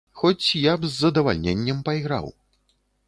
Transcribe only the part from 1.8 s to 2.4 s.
пайграў.